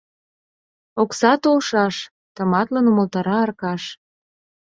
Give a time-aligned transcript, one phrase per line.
[1.01, 1.95] —Окса толшаш,—
[2.35, 3.83] тыматлын умылтара Аркаш.